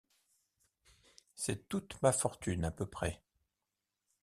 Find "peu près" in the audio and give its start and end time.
2.71-3.21